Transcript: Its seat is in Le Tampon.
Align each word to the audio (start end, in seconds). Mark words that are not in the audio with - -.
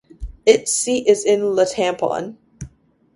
Its 0.47 0.73
seat 0.73 1.05
is 1.05 1.25
in 1.25 1.45
Le 1.45 1.63
Tampon. 1.63 2.35